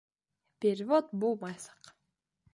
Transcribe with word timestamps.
Перевод 0.65 1.13
булмаясаҡ. 1.25 1.95